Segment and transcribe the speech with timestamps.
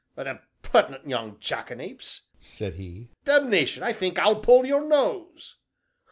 [0.17, 5.57] "An impertinent young jackanapes!" said he; "damnation, I think I'll pull your nose!"